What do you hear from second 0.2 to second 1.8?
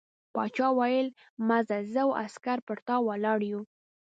باچا وویل مه ځه